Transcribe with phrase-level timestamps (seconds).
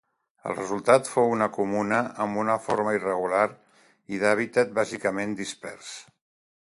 [0.51, 3.45] El resultat fou una comuna amb una forma irregular
[4.17, 5.93] i d'hàbitat bàsicament dispers.